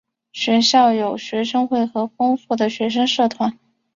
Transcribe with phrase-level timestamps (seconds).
[0.33, 3.59] 学校有学生会和丰富的学生社团。